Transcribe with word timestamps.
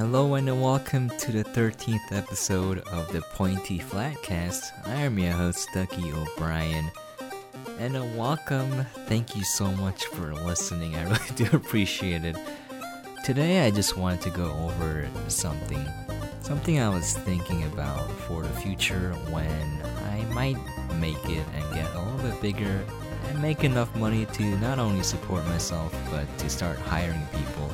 Hello 0.00 0.32
and 0.32 0.62
welcome 0.62 1.10
to 1.18 1.30
the 1.30 1.44
13th 1.44 2.10
episode 2.10 2.78
of 2.88 3.12
the 3.12 3.20
Pointy 3.34 3.78
Flatcast. 3.78 4.62
I 4.86 4.94
am 4.94 5.18
your 5.18 5.32
host, 5.32 5.68
Ducky 5.74 6.10
O'Brien. 6.10 6.90
And 7.78 7.94
a 7.94 8.04
welcome, 8.16 8.86
thank 9.08 9.36
you 9.36 9.44
so 9.44 9.70
much 9.72 10.06
for 10.06 10.34
listening. 10.34 10.94
I 10.96 11.02
really 11.02 11.34
do 11.34 11.50
appreciate 11.52 12.24
it. 12.24 12.34
Today 13.26 13.66
I 13.66 13.70
just 13.70 13.98
wanted 13.98 14.22
to 14.22 14.30
go 14.30 14.50
over 14.50 15.06
something. 15.28 15.86
Something 16.40 16.80
I 16.80 16.88
was 16.88 17.18
thinking 17.18 17.64
about 17.64 18.10
for 18.22 18.42
the 18.42 18.60
future 18.60 19.12
when 19.28 19.82
I 20.08 20.24
might 20.32 20.56
make 20.94 21.22
it 21.28 21.44
and 21.54 21.74
get 21.74 21.94
a 21.94 22.00
little 22.00 22.30
bit 22.30 22.40
bigger 22.40 22.86
and 23.28 23.42
make 23.42 23.64
enough 23.64 23.94
money 23.96 24.24
to 24.24 24.42
not 24.60 24.78
only 24.78 25.02
support 25.02 25.46
myself 25.48 25.94
but 26.10 26.26
to 26.38 26.48
start 26.48 26.78
hiring 26.78 27.26
people. 27.34 27.70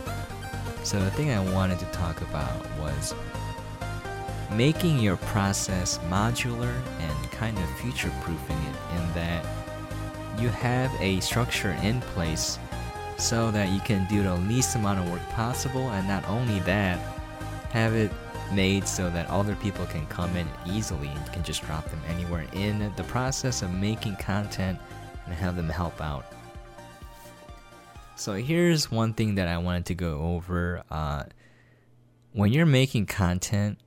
So 0.86 1.00
the 1.00 1.10
thing 1.10 1.32
I 1.32 1.40
wanted 1.52 1.80
to 1.80 1.84
talk 1.86 2.20
about 2.20 2.64
was 2.78 3.12
making 4.52 5.00
your 5.00 5.16
process 5.16 5.98
modular 6.08 6.72
and 7.00 7.30
kind 7.32 7.58
of 7.58 7.68
future 7.80 8.12
proofing 8.20 8.56
it 8.56 8.76
in 8.94 9.12
that 9.14 9.44
you 10.38 10.48
have 10.48 10.92
a 11.00 11.18
structure 11.18 11.72
in 11.82 12.00
place 12.02 12.60
so 13.18 13.50
that 13.50 13.70
you 13.70 13.80
can 13.80 14.06
do 14.08 14.22
the 14.22 14.36
least 14.36 14.76
amount 14.76 15.00
of 15.00 15.10
work 15.10 15.28
possible 15.30 15.90
and 15.90 16.06
not 16.06 16.24
only 16.28 16.60
that 16.60 17.00
have 17.70 17.92
it 17.92 18.12
made 18.52 18.86
so 18.86 19.10
that 19.10 19.28
other 19.28 19.56
people 19.56 19.86
can 19.86 20.06
come 20.06 20.36
in 20.36 20.46
easily 20.66 21.08
and 21.08 21.32
can 21.32 21.42
just 21.42 21.64
drop 21.64 21.84
them 21.90 22.00
anywhere 22.08 22.46
in 22.52 22.92
the 22.94 23.04
process 23.04 23.60
of 23.60 23.74
making 23.74 24.14
content 24.18 24.78
and 25.24 25.34
have 25.34 25.56
them 25.56 25.68
help 25.68 26.00
out 26.00 26.35
so 28.16 28.32
here's 28.34 28.90
one 28.90 29.12
thing 29.12 29.34
that 29.36 29.46
I 29.46 29.58
wanted 29.58 29.86
to 29.86 29.94
go 29.94 30.20
over. 30.20 30.82
Uh, 30.90 31.24
when 32.32 32.52
you're 32.52 32.66
making 32.66 33.06
content, 33.06 33.78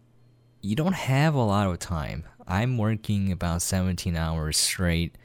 you 0.62 0.76
don't 0.76 0.94
have 0.94 1.34
a 1.34 1.42
lot 1.42 1.68
of 1.68 1.80
time. 1.80 2.24
I'm 2.48 2.77
working 2.77 3.32
about 3.32 3.62
17 3.62 4.16
hours 4.16 4.58
straight 4.58 5.16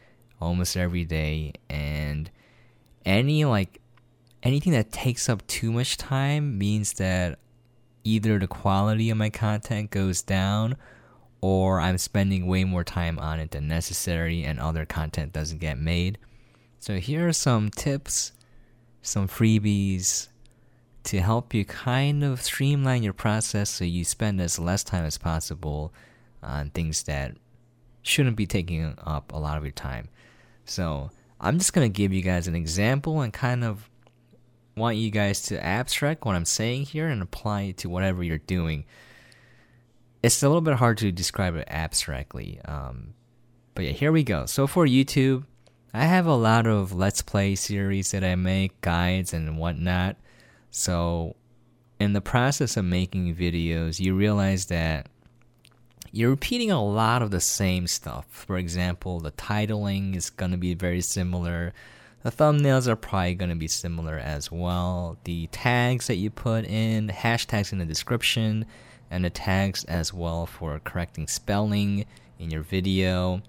almost 0.41 0.77
every 0.77 1.05
day, 1.05 1.53
and 1.71 2.31
any 3.05 3.45
like 3.45 3.81
anything 4.43 4.73
that 4.73 4.93
takes 4.93 5.29
up 5.29 5.47
too 5.47 5.73
much 5.73 5.97
time 5.97 6.59
means 6.59 6.95
that 6.95 7.39
either 8.05 8.39
the 8.39 8.47
quality 8.47 9.11
of 9.11 9.17
my 9.17 9.31
content 9.31 9.91
goes 9.91 10.23
down 10.23 10.77
or 11.41 11.81
I'm 11.81 11.99
spending 11.99 12.47
way 12.47 12.65
more 12.65 12.85
time 12.85 13.19
on 13.19 13.41
it 13.41 13.51
than 13.51 13.69
necessary 13.69 14.45
and 14.45 14.61
other 14.61 14.85
content 14.85 15.33
doesn't 15.33 15.59
get 15.59 15.79
made. 15.79 16.19
So 16.79 16.99
here 16.99 17.29
are 17.29 17.33
some 17.33 17.71
tips 17.71 18.33
some 19.05 19.29
freebies 19.29 20.29
to 21.05 21.21
help 21.21 21.53
you 21.53 21.65
kind 21.65 22.25
of 22.25 22.41
streamline 22.43 23.03
your 23.03 23.13
process 23.13 23.69
so 23.71 23.85
you 23.85 24.05
spend 24.05 24.41
as 24.41 24.59
less 24.59 24.83
time 24.83 25.05
as 25.05 25.19
possible 25.19 25.93
on 26.43 26.71
things 26.71 27.03
that 27.05 27.37
shouldn't 28.03 28.37
be 28.37 28.47
taking 28.47 28.95
up 29.05 29.33
a 29.33 29.39
lot 29.39 29.59
of 29.59 29.65
your 29.65 29.73
time. 29.73 30.09
So, 30.65 31.11
I'm 31.41 31.59
just 31.59 31.75
going 31.75 31.85
to 31.85 31.95
give 31.95 32.13
you 32.13 32.23
guys 32.23 32.49
an 32.49 32.55
example 32.55 33.21
and 33.21 33.33
kind 33.33 33.65
of 33.65 33.91
want 34.77 34.97
you 34.97 35.11
guys 35.11 35.43
to 35.43 35.63
abstract 35.63 36.25
what 36.25 36.35
I'm 36.35 36.47
saying 36.47 36.87
here 36.87 37.09
and 37.09 37.21
apply 37.21 37.63
it 37.63 37.77
to 37.79 37.91
whatever 37.91 38.23
you're 38.23 38.39
doing. 38.39 38.87
It's 40.23 40.43
a 40.43 40.49
little 40.49 40.63
bit 40.63 40.77
hard 40.77 40.99
to 40.99 41.13
describe 41.13 41.55
it 41.57 41.69
abstractly. 41.69 42.61
Um, 42.65 43.13
but 43.75 43.85
yeah, 43.85 43.93
here 43.93 44.11
we 44.11 44.23
go. 44.23 44.47
So 44.47 44.67
for 44.67 44.87
YouTube, 44.87 45.45
I 45.97 46.07
have 46.07 46.27
a 46.27 46.35
lot 46.35 46.67
of 46.67 46.93
Let's 46.93 47.23
Play 47.23 47.55
series 47.55 48.11
that 48.11 48.25
I 48.25 48.35
make, 48.35 48.81
guides 48.81 49.33
and 49.33 49.57
whatnot. 49.57 50.17
So, 50.73 51.37
in 52.01 52.15
the 52.15 52.21
process 52.21 52.77
of 52.77 52.85
making 52.85 53.37
videos, 53.37 54.01
you 54.01 54.17
realize 54.17 54.67
that 54.67 55.07
you're 56.11 56.31
repeating 56.31 56.73
a 56.73 56.85
lot 56.85 57.23
of 57.23 57.31
the 57.31 57.39
same 57.39 57.87
stuff. 57.87 58.27
For 58.29 58.59
example, 58.59 59.21
the 59.21 59.31
titling 59.31 60.17
is 60.17 60.31
going 60.31 60.51
to 60.51 60.57
be 60.57 60.75
very 60.75 61.01
similar. 61.01 61.73
The 62.25 62.33
thumbnails 62.33 62.89
are 62.89 62.97
probably 62.97 63.37
going 63.37 63.51
to 63.51 63.55
be 63.55 63.69
similar 63.69 64.19
as 64.19 64.51
well. 64.51 65.17
The 65.23 65.47
tags 65.53 66.09
that 66.09 66.17
you 66.17 66.29
put 66.29 66.65
in, 66.65 67.07
hashtags 67.07 67.71
in 67.71 67.79
the 67.79 67.85
description, 67.85 68.67
and 69.13 69.25
the 69.25 69.31
tags 69.31 69.85
as 69.85 70.13
well 70.13 70.45
for 70.47 70.81
correcting 70.81 71.29
spelling 71.29 72.05
in 72.41 72.51
your 72.51 72.63
video 72.63 73.43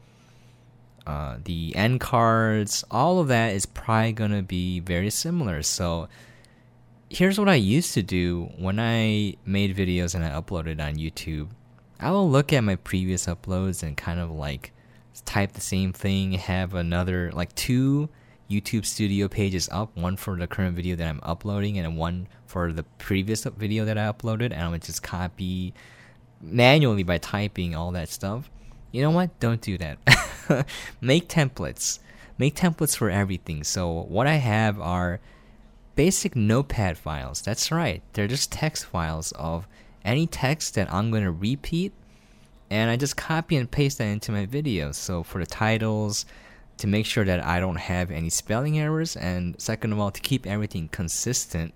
uh, 1.06 1.38
the 1.44 1.76
end 1.76 2.00
cards, 2.00 2.84
all 2.90 3.20
of 3.20 3.28
that 3.28 3.54
is 3.54 3.66
probably 3.66 4.14
to 4.14 4.42
be 4.42 4.80
very 4.80 5.10
similar. 5.10 5.62
So 5.62 6.08
here's 7.10 7.40
what 7.40 7.50
I 7.50 7.56
used 7.56 7.94
to 7.94 8.04
do 8.04 8.50
when 8.58 8.80
I 8.80 9.36
made 9.46 9.76
videos 9.76 10.16
and 10.16 10.24
I 10.24 10.30
uploaded 10.30 10.82
on 10.82 10.96
YouTube. 10.96 11.50
I 12.00 12.12
will 12.12 12.30
look 12.30 12.52
at 12.52 12.62
my 12.62 12.76
previous 12.76 13.28
uploads 13.28 13.84
and 13.84 13.96
kind 13.96 14.20
of 14.20 14.32
like 14.32 14.72
type 15.26 15.54
the 15.54 15.62
same 15.62 15.94
thing, 15.94 16.34
have 16.34 16.74
another 16.74 17.32
like 17.34 17.54
two 17.56 18.10
YouTube 18.50 18.86
studio 18.86 19.28
pages 19.28 19.70
up, 19.72 19.96
one 19.96 20.18
for 20.18 20.36
the 20.36 20.48
current 20.48 20.76
video 20.76 20.96
that 20.96 21.08
I'm 21.08 21.20
uploading 21.24 21.78
and 21.80 21.98
one 21.98 22.28
for 22.48 22.72
the 22.72 22.84
previous 22.98 23.44
video 23.44 23.86
that 23.86 23.98
I 23.98 24.12
uploaded, 24.12 24.52
and 24.52 24.62
I 24.62 24.70
would 24.70 24.84
just 24.84 25.02
copy 25.02 25.74
manually 26.42 27.04
by 27.04 27.18
typing 27.18 27.76
all 27.76 27.92
that 27.94 28.10
stuff. 28.10 28.50
You 28.92 29.02
know 29.02 29.12
what? 29.12 29.40
Don't 29.40 29.62
do 29.62 29.78
that. 29.78 29.98
make 31.02 31.28
templates. 31.28 32.00
Make 32.38 32.56
templates 32.56 32.96
for 32.96 33.10
everything. 33.10 33.64
So 33.64 34.06
what 34.08 34.28
I 34.28 34.36
have 34.36 34.80
are 34.80 35.20
basic 35.96 36.36
notepad 36.36 36.98
files. 36.98 37.42
That's 37.42 37.72
right. 37.72 38.02
They're 38.14 38.28
just 38.28 38.52
text 38.52 38.86
files 38.86 39.32
of 39.34 39.68
any 40.04 40.28
text 40.28 40.76
that 40.76 40.94
I'm 40.94 41.12
going 41.12 41.24
to 41.24 41.32
repeat 41.32 41.94
and 42.70 42.90
I 42.90 42.98
just 42.98 43.16
copy 43.16 43.56
and 43.56 43.70
paste 43.70 44.00
that 44.00 44.06
into 44.06 44.32
my 44.32 44.46
videos. 44.46 44.96
So 44.96 45.24
for 45.24 45.40
the 45.40 45.46
titles, 45.46 46.26
to 46.78 46.88
make 46.88 47.06
sure 47.06 47.24
that 47.24 47.44
I 47.44 47.60
don't 47.60 47.78
have 47.78 48.12
any 48.12 48.30
spelling 48.30 48.78
errors, 48.80 49.16
and 49.16 49.60
second 49.62 49.94
of 49.94 50.00
all, 50.00 50.12
to 50.12 50.22
keep 50.22 50.46
everything 50.46 50.90
consistent, 50.90 51.74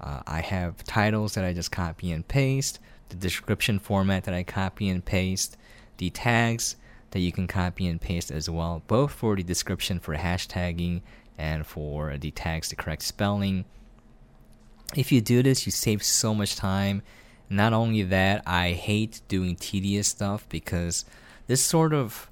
uh, 0.00 0.22
I 0.26 0.40
have 0.40 0.82
titles 0.84 1.34
that 1.34 1.44
I 1.44 1.52
just 1.52 1.70
copy 1.70 2.10
and 2.10 2.26
paste, 2.26 2.80
the 3.10 3.16
description 3.16 3.78
format 3.78 4.24
that 4.24 4.34
I 4.34 4.42
copy 4.42 4.88
and 4.88 5.04
paste, 5.04 5.56
the 5.98 6.10
tags 6.10 6.76
that 7.12 7.20
you 7.20 7.32
can 7.32 7.46
copy 7.46 7.86
and 7.86 8.00
paste 8.00 8.30
as 8.30 8.50
well, 8.50 8.82
both 8.86 9.12
for 9.12 9.36
the 9.36 9.42
description 9.42 10.00
for 10.00 10.16
hashtagging 10.16 11.02
and 11.38 11.66
for 11.66 12.16
the 12.18 12.30
tags 12.30 12.68
to 12.68 12.76
correct 12.76 13.02
spelling. 13.02 13.64
If 14.94 15.10
you 15.10 15.20
do 15.20 15.42
this, 15.42 15.64
you 15.64 15.72
save 15.72 16.02
so 16.02 16.34
much 16.34 16.56
time. 16.56 17.02
Not 17.48 17.72
only 17.72 18.02
that, 18.02 18.42
I 18.46 18.72
hate 18.72 19.20
doing 19.28 19.56
tedious 19.56 20.08
stuff 20.08 20.48
because 20.48 21.04
this 21.46 21.64
sort 21.64 21.92
of 21.92 22.30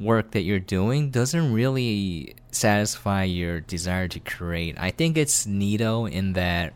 work 0.00 0.32
that 0.32 0.42
you're 0.42 0.58
doing 0.58 1.10
doesn't 1.10 1.52
really 1.52 2.34
satisfy 2.50 3.24
your 3.24 3.60
desire 3.60 4.08
to 4.08 4.20
create. 4.20 4.76
I 4.78 4.90
think 4.90 5.16
it's 5.16 5.46
neato 5.46 6.10
in 6.10 6.32
that 6.34 6.74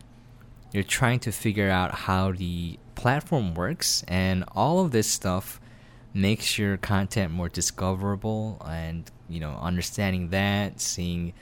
you're 0.73 0.83
trying 0.83 1.21
to 1.21 1.33
figure 1.33 1.71
out 1.71 1.95
how 1.95 2.33
the 2.33 2.79
platform 2.95 3.55
works 3.55 4.05
and 4.07 4.45
all 4.55 4.81
of 4.81 4.91
this 4.91 5.09
stuff 5.09 5.61
makes 6.15 6.59
your 6.59 6.77
content 6.77 7.33
more 7.33 7.49
discoverable 7.49 8.61
and 8.67 9.11
you 9.29 9.41
know 9.41 9.59
understanding 9.61 10.31
that 10.31 10.81
seeing 10.81 11.33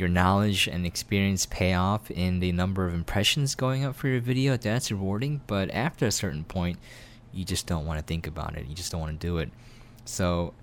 your 0.00 0.08
knowledge 0.08 0.66
and 0.66 0.86
experience 0.86 1.44
pay 1.44 1.74
off 1.74 2.10
in 2.10 2.40
the 2.40 2.50
number 2.52 2.86
of 2.86 2.94
impressions 2.94 3.54
going 3.54 3.84
up 3.84 3.94
for 3.94 4.08
your 4.08 4.20
video 4.20 4.56
that's 4.56 4.90
rewarding. 4.90 5.42
But 5.46 5.70
after 5.70 6.06
a 6.06 6.10
certain 6.10 6.44
point 6.44 6.78
you 7.32 7.44
just 7.44 7.66
don't 7.66 7.86
want 7.86 8.00
to 8.00 8.04
think 8.04 8.26
about 8.26 8.56
it. 8.56 8.66
You 8.66 8.74
just 8.74 8.90
don't 8.90 9.00
want 9.00 9.20
to 9.20 9.26
do 9.26 9.38
it. 9.38 9.50
So 10.06 10.54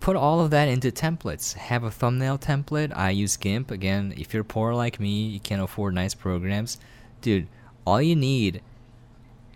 put 0.00 0.16
all 0.16 0.40
of 0.40 0.50
that 0.50 0.68
into 0.68 0.90
templates. 0.90 1.52
Have 1.52 1.84
a 1.84 1.90
thumbnail 1.90 2.38
template. 2.38 2.96
I 2.96 3.10
use 3.10 3.36
gimp. 3.36 3.70
Again 3.70 4.14
if 4.16 4.32
you're 4.32 4.42
poor 4.42 4.74
like 4.74 4.98
me 4.98 5.26
you 5.26 5.38
can't 5.38 5.62
afford 5.62 5.94
nice 5.94 6.14
programs. 6.14 6.78
Dude 7.20 7.48
all 7.86 8.00
you 8.00 8.16
need 8.16 8.62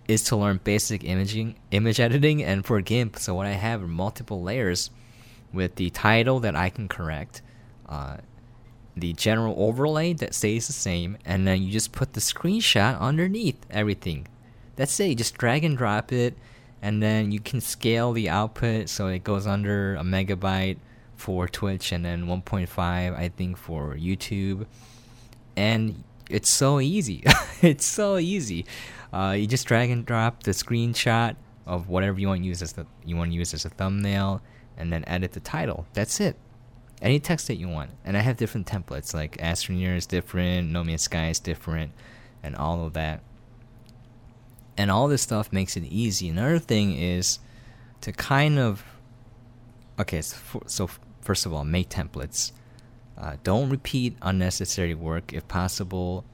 is 0.09 0.23
to 0.25 0.37
learn 0.37 0.61
basic 0.65 1.05
imaging, 1.05 1.57
image 1.71 2.01
editing, 2.01 2.43
and 2.43 2.65
for 2.65 2.81
GIMP. 2.81 3.19
So 3.19 3.35
what 3.35 3.47
I 3.47 3.53
have 3.53 3.83
are 3.83 3.89
multiple 3.89 4.43
layers 4.43 4.91
with 5.53 5.77
the 5.77 5.91
title 5.91 6.41
that 6.41 6.57
I 6.57 6.71
can 6.71 6.89
correct, 6.89 7.43
uh, 7.89 8.19
the 8.97 9.13
general 9.13 9.55
overlay 9.59 10.13
that 10.15 10.35
stays 10.35 10.67
the 10.67 10.73
same, 10.73 11.17
and 11.25 11.47
then 11.47 11.63
you 11.63 11.71
just 11.71 11.93
put 11.93 12.13
the 12.13 12.21
screenshot 12.21 12.99
underneath 12.99 13.65
everything. 13.71 14.27
That's 14.77 14.99
it. 15.01 15.09
You 15.09 15.15
just 15.15 15.39
drag 15.39 15.65
and 15.65 15.77
drop 15.77 16.13
it, 16.13 16.35
and 16.83 17.03
then 17.03 17.33
you 17.33 17.41
can 17.41 17.61
scale 17.61 18.13
the 18.13 18.29
output 18.29 18.89
so 18.89 19.09
it 19.09 19.25
goes 19.25 19.47
under 19.47 19.95
a 19.97 20.03
megabyte 20.03 20.79
for 21.17 21.47
Twitch 21.47 21.93
and 21.93 22.05
then 22.05 22.27
1.5 22.27 22.79
I 22.79 23.29
think 23.29 23.57
for 23.57 23.95
YouTube. 23.95 24.67
And 25.57 26.03
it's 26.31 26.49
so 26.49 26.81
easy. 26.81 27.23
it's 27.63 27.85
so 27.85 28.19
easy. 28.19 28.67
Uh, 29.13 29.35
you 29.37 29.47
just 29.47 29.67
drag 29.67 29.91
and 29.91 30.07
drop 30.07 30.43
the 30.43 30.53
screenshot 30.53 31.37
of 31.67 31.89
whatever 31.89 32.19
you 32.19 32.29
want 32.29 32.43
to 32.43 32.47
use 32.47 32.63
as 32.63 32.73
the 32.73 32.87
you 33.05 33.17
want 33.17 33.31
to 33.31 33.37
use 33.37 33.53
as 33.55 33.65
a 33.65 33.69
thumbnail, 33.69 34.41
and 34.77 34.93
then 34.93 35.05
edit 35.07 35.33
the 35.33 35.41
title. 35.41 35.87
That's 35.93 36.21
it. 36.21 36.37
Any 37.03 37.19
text 37.19 37.47
that 37.49 37.57
you 37.57 37.69
want, 37.69 37.91
and 38.05 38.17
I 38.17 38.21
have 38.21 38.37
different 38.37 38.67
templates 38.67 39.15
like 39.15 39.39
Astroneer 39.39 39.97
is 39.97 40.07
different, 40.07 40.71
No 40.71 40.85
Man's 40.85 41.03
Sky 41.03 41.29
is 41.29 41.39
different, 41.39 41.93
and 42.43 42.55
all 42.55 42.85
of 42.85 42.93
that. 42.93 43.23
And 44.77 44.91
all 44.91 45.09
this 45.09 45.23
stuff 45.23 45.53
makes 45.53 45.77
it 45.77 45.85
easy. 45.85 46.29
Another 46.29 46.59
thing 46.59 46.97
is 46.97 47.39
to 48.03 48.13
kind 48.13 48.59
of 48.59 48.85
okay, 49.99 50.23
so, 50.23 50.37
for, 50.37 50.63
so 50.67 50.91
first 51.21 51.47
of 51.47 51.53
all, 51.53 51.65
make 51.65 51.89
templates. 51.89 52.53
Uh, 53.21 53.37
don't 53.45 53.69
repeat 53.69 54.17
unnecessary 54.23 54.95
work 54.95 55.33
if 55.33 55.47
possible. 55.47 56.25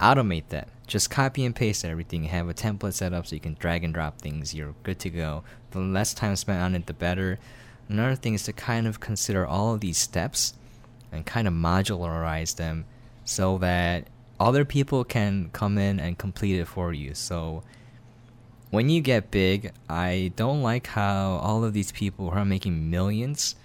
Automate 0.00 0.48
that. 0.50 0.68
Just 0.86 1.10
copy 1.10 1.44
and 1.44 1.56
paste 1.56 1.84
everything. 1.84 2.24
Have 2.24 2.48
a 2.48 2.54
template 2.54 2.92
set 2.92 3.12
up 3.12 3.26
so 3.26 3.34
you 3.34 3.40
can 3.40 3.56
drag 3.58 3.82
and 3.82 3.92
drop 3.92 4.20
things. 4.20 4.54
You're 4.54 4.74
good 4.84 5.00
to 5.00 5.10
go. 5.10 5.42
The 5.72 5.80
less 5.80 6.14
time 6.14 6.36
spent 6.36 6.62
on 6.62 6.74
it, 6.76 6.86
the 6.86 6.94
better. 6.94 7.40
Another 7.88 8.14
thing 8.14 8.34
is 8.34 8.44
to 8.44 8.52
kind 8.52 8.86
of 8.86 9.00
consider 9.00 9.44
all 9.44 9.74
of 9.74 9.80
these 9.80 9.98
steps 9.98 10.54
and 11.10 11.26
kind 11.26 11.48
of 11.48 11.54
modularize 11.54 12.54
them 12.54 12.84
so 13.24 13.58
that 13.58 14.06
other 14.38 14.64
people 14.64 15.02
can 15.02 15.50
come 15.52 15.78
in 15.78 15.98
and 15.98 16.18
complete 16.18 16.60
it 16.60 16.68
for 16.68 16.92
you. 16.92 17.14
So 17.14 17.64
when 18.70 18.88
you 18.88 19.00
get 19.00 19.30
big, 19.30 19.72
I 19.88 20.32
don't 20.36 20.62
like 20.62 20.88
how 20.88 21.36
all 21.42 21.64
of 21.64 21.72
these 21.72 21.90
people 21.90 22.30
who 22.30 22.38
are 22.38 22.44
making 22.44 22.90
millions, 22.90 23.56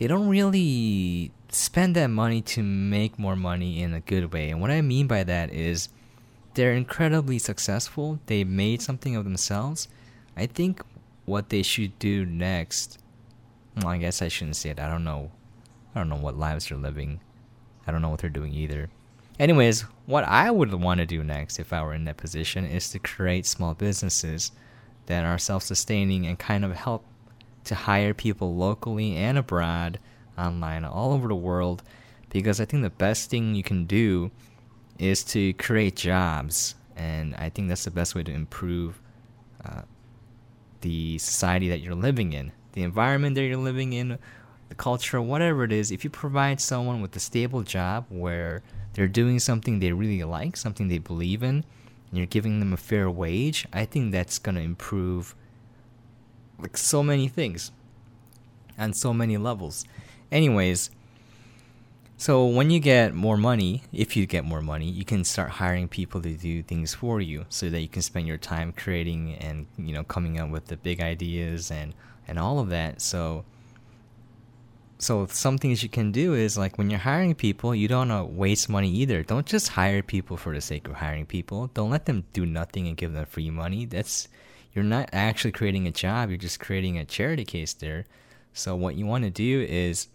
they 0.00 0.06
don't 0.06 0.28
really 0.30 1.30
spend 1.50 1.94
that 1.94 2.06
money 2.06 2.40
to 2.40 2.62
make 2.62 3.18
more 3.18 3.36
money 3.36 3.82
in 3.82 3.92
a 3.92 4.00
good 4.00 4.32
way. 4.32 4.48
And 4.48 4.58
what 4.58 4.70
I 4.70 4.80
mean 4.80 5.06
by 5.06 5.24
that 5.24 5.52
is 5.52 5.90
they're 6.54 6.72
incredibly 6.72 7.38
successful. 7.38 8.18
They 8.24 8.42
made 8.42 8.80
something 8.80 9.14
of 9.14 9.24
themselves. 9.24 9.88
I 10.38 10.46
think 10.46 10.80
what 11.26 11.50
they 11.50 11.62
should 11.62 11.98
do 11.98 12.24
next. 12.24 12.98
Well, 13.76 13.88
I 13.88 13.98
guess 13.98 14.22
I 14.22 14.28
shouldn't 14.28 14.56
say 14.56 14.70
it. 14.70 14.80
I 14.80 14.88
don't 14.88 15.04
know. 15.04 15.32
I 15.94 15.98
don't 15.98 16.08
know 16.08 16.16
what 16.16 16.38
lives 16.38 16.70
they're 16.70 16.78
living. 16.78 17.20
I 17.86 17.92
don't 17.92 18.00
know 18.00 18.08
what 18.08 18.20
they're 18.20 18.30
doing 18.30 18.54
either. 18.54 18.88
Anyways, 19.38 19.82
what 20.06 20.24
I 20.24 20.50
would 20.50 20.72
want 20.72 21.00
to 21.00 21.06
do 21.06 21.22
next 21.22 21.58
if 21.58 21.74
I 21.74 21.82
were 21.82 21.92
in 21.92 22.06
that 22.06 22.16
position 22.16 22.64
is 22.64 22.88
to 22.90 22.98
create 22.98 23.44
small 23.44 23.74
businesses 23.74 24.52
that 25.06 25.26
are 25.26 25.36
self 25.36 25.62
sustaining 25.62 26.26
and 26.26 26.38
kind 26.38 26.64
of 26.64 26.72
help 26.74 27.04
to 27.70 27.76
hire 27.76 28.12
people 28.12 28.56
locally 28.56 29.14
and 29.14 29.38
abroad 29.38 30.00
online 30.36 30.84
all 30.84 31.12
over 31.12 31.28
the 31.28 31.36
world 31.36 31.84
because 32.28 32.60
I 32.60 32.64
think 32.64 32.82
the 32.82 32.90
best 32.90 33.30
thing 33.30 33.54
you 33.54 33.62
can 33.62 33.84
do 33.84 34.32
is 34.98 35.22
to 35.26 35.52
create 35.52 35.94
jobs, 35.94 36.74
and 36.96 37.32
I 37.36 37.48
think 37.48 37.68
that's 37.68 37.84
the 37.84 37.92
best 37.92 38.16
way 38.16 38.24
to 38.24 38.32
improve 38.32 39.00
uh, 39.64 39.82
the 40.80 41.18
society 41.18 41.68
that 41.68 41.78
you're 41.78 41.94
living 41.94 42.32
in, 42.32 42.50
the 42.72 42.82
environment 42.82 43.36
that 43.36 43.44
you're 43.44 43.56
living 43.56 43.92
in, 43.92 44.18
the 44.68 44.74
culture, 44.74 45.22
whatever 45.22 45.62
it 45.62 45.70
is. 45.70 45.92
If 45.92 46.02
you 46.02 46.10
provide 46.10 46.60
someone 46.60 47.00
with 47.00 47.14
a 47.14 47.20
stable 47.20 47.62
job 47.62 48.04
where 48.08 48.64
they're 48.94 49.06
doing 49.06 49.38
something 49.38 49.78
they 49.78 49.92
really 49.92 50.24
like, 50.24 50.56
something 50.56 50.88
they 50.88 50.98
believe 50.98 51.44
in, 51.44 51.64
and 52.10 52.18
you're 52.18 52.26
giving 52.26 52.58
them 52.58 52.72
a 52.72 52.76
fair 52.76 53.08
wage, 53.08 53.68
I 53.72 53.84
think 53.84 54.10
that's 54.10 54.40
gonna 54.40 54.58
improve 54.58 55.36
like 56.60 56.76
so 56.76 57.02
many 57.02 57.28
things 57.28 57.72
on 58.78 58.92
so 58.92 59.12
many 59.12 59.36
levels. 59.36 59.84
Anyways, 60.32 60.90
so 62.16 62.44
when 62.44 62.70
you 62.70 62.80
get 62.80 63.14
more 63.14 63.36
money, 63.36 63.82
if 63.92 64.16
you 64.16 64.26
get 64.26 64.44
more 64.44 64.60
money, 64.60 64.88
you 64.90 65.04
can 65.04 65.24
start 65.24 65.50
hiring 65.50 65.88
people 65.88 66.20
to 66.20 66.34
do 66.34 66.62
things 66.62 66.94
for 66.94 67.20
you 67.20 67.46
so 67.48 67.70
that 67.70 67.80
you 67.80 67.88
can 67.88 68.02
spend 68.02 68.26
your 68.26 68.36
time 68.36 68.72
creating 68.72 69.36
and 69.36 69.66
you 69.78 69.94
know 69.94 70.04
coming 70.04 70.38
up 70.38 70.50
with 70.50 70.66
the 70.66 70.76
big 70.76 71.00
ideas 71.00 71.70
and 71.70 71.94
and 72.28 72.38
all 72.38 72.58
of 72.58 72.68
that. 72.68 73.00
So 73.00 73.44
so 74.98 75.26
some 75.28 75.56
things 75.56 75.82
you 75.82 75.88
can 75.88 76.12
do 76.12 76.34
is 76.34 76.58
like 76.58 76.76
when 76.76 76.90
you're 76.90 77.00
hiring 77.00 77.34
people, 77.34 77.74
you 77.74 77.88
don't 77.88 78.10
want 78.10 78.28
to 78.28 78.34
waste 78.34 78.68
money 78.68 78.90
either. 78.90 79.22
Don't 79.22 79.46
just 79.46 79.68
hire 79.68 80.02
people 80.02 80.36
for 80.36 80.52
the 80.52 80.60
sake 80.60 80.86
of 80.88 80.96
hiring 80.96 81.24
people. 81.24 81.70
Don't 81.72 81.90
let 81.90 82.04
them 82.04 82.24
do 82.34 82.44
nothing 82.44 82.86
and 82.86 82.98
give 82.98 83.14
them 83.14 83.24
free 83.24 83.48
money. 83.48 83.86
That's 83.86 84.28
you're 84.72 84.84
not 84.84 85.08
actually 85.12 85.52
creating 85.52 85.86
a 85.86 85.92
job. 85.92 86.28
You're 86.28 86.38
just 86.38 86.60
creating 86.60 86.98
a 86.98 87.04
charity 87.04 87.44
case 87.44 87.72
there. 87.72 88.06
So 88.52 88.76
what 88.76 88.96
you 88.96 89.06
want 89.06 89.24
to 89.24 89.30
do 89.30 89.66
is 89.68 90.08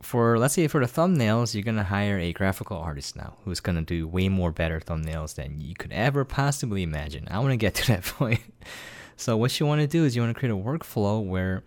for 0.00 0.38
let's 0.38 0.54
say 0.54 0.66
for 0.66 0.84
the 0.84 0.92
thumbnails, 0.92 1.54
you're 1.54 1.62
gonna 1.62 1.84
hire 1.84 2.18
a 2.18 2.32
graphical 2.32 2.76
artist 2.76 3.16
now 3.16 3.36
who's 3.44 3.60
gonna 3.60 3.82
do 3.82 4.08
way 4.08 4.28
more 4.28 4.50
better 4.50 4.80
thumbnails 4.80 5.36
than 5.36 5.60
you 5.60 5.74
could 5.74 5.92
ever 5.92 6.24
possibly 6.24 6.82
imagine. 6.82 7.28
I 7.30 7.38
want 7.38 7.52
to 7.52 7.56
get 7.56 7.74
to 7.76 7.86
that 7.88 8.04
point. 8.04 8.40
so 9.16 9.36
what 9.36 9.58
you 9.58 9.66
want 9.66 9.80
to 9.80 9.86
do 9.86 10.04
is 10.04 10.16
you 10.16 10.22
want 10.22 10.34
to 10.34 10.38
create 10.38 10.52
a 10.52 10.56
workflow 10.56 11.24
where 11.24 11.62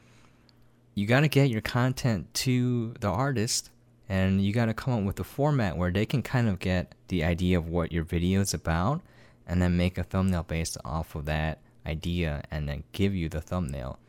you 0.93 1.05
got 1.05 1.21
to 1.21 1.27
get 1.27 1.49
your 1.49 1.61
content 1.61 2.33
to 2.33 2.93
the 2.99 3.09
artist 3.09 3.69
and 4.07 4.41
you 4.41 4.53
got 4.53 4.65
to 4.65 4.73
come 4.73 4.93
up 4.93 5.03
with 5.03 5.19
a 5.19 5.23
format 5.23 5.77
where 5.77 5.91
they 5.91 6.05
can 6.05 6.21
kind 6.21 6.47
of 6.47 6.59
get 6.59 6.93
the 7.07 7.23
idea 7.23 7.57
of 7.57 7.67
what 7.67 7.91
your 7.91 8.03
video 8.03 8.41
is 8.41 8.53
about 8.53 9.01
and 9.47 9.61
then 9.61 9.75
make 9.75 9.97
a 9.97 10.03
thumbnail 10.03 10.43
based 10.43 10.77
off 10.85 11.15
of 11.15 11.25
that 11.25 11.59
idea 11.85 12.43
and 12.51 12.67
then 12.67 12.83
give 12.91 13.13
you 13.15 13.29
the 13.29 13.41
thumbnail. 13.41 13.99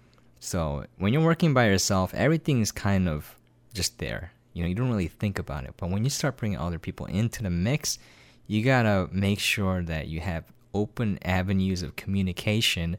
So 0.40 0.86
when 0.98 1.12
you're 1.12 1.24
working 1.24 1.54
by 1.54 1.66
yourself, 1.66 2.14
everything 2.14 2.60
is 2.60 2.72
kind 2.72 3.08
of 3.08 3.36
just 3.74 3.98
there. 3.98 4.32
You 4.52 4.62
know, 4.62 4.68
you 4.68 4.74
don't 4.74 4.88
really 4.88 5.08
think 5.08 5.38
about 5.38 5.64
it. 5.64 5.74
But 5.76 5.90
when 5.90 6.04
you 6.04 6.10
start 6.10 6.36
bringing 6.36 6.58
other 6.58 6.78
people 6.78 7.06
into 7.06 7.42
the 7.42 7.50
mix, 7.50 7.98
you 8.46 8.62
gotta 8.62 9.08
make 9.12 9.38
sure 9.40 9.82
that 9.82 10.08
you 10.08 10.20
have 10.20 10.44
open 10.72 11.18
avenues 11.22 11.82
of 11.82 11.96
communication 11.96 12.96